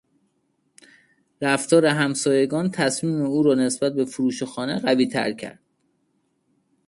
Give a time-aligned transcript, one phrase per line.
[1.41, 5.59] رفتار همسایگان تصمیم او را نسبت به فروش خانه قویتر کرد.